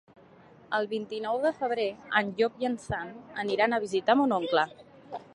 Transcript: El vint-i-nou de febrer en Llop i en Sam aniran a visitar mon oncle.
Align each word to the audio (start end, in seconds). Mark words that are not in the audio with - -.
El 0.75 0.87
vint-i-nou 0.93 1.35
de 1.43 1.51
febrer 1.57 1.85
en 2.21 2.31
Llop 2.39 2.55
i 2.65 2.69
en 2.69 2.77
Sam 2.85 3.11
aniran 3.43 3.77
a 3.77 3.81
visitar 3.85 4.15
mon 4.23 4.33
oncle. 4.39 4.65